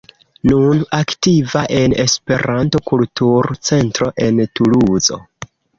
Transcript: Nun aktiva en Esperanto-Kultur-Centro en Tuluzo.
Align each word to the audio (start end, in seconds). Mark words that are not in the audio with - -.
Nun 0.51 0.79
aktiva 0.99 1.61
en 1.81 1.95
Esperanto-Kultur-Centro 2.05 4.11
en 4.29 4.45
Tuluzo. 4.57 5.23